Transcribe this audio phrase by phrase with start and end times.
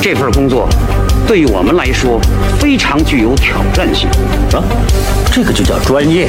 [0.00, 0.68] 这份工作
[1.26, 2.20] 对于我们来说
[2.58, 4.08] 非常具有挑战性。
[4.52, 4.62] 啊
[5.30, 6.28] 这个就叫专业。